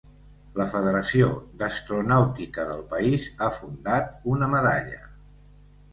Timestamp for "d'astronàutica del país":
1.59-3.29